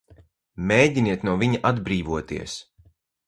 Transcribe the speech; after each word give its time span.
Mēģiniet 0.69 1.27
no 1.29 1.35
viņa 1.43 1.61
atbrīvoties! 1.71 2.57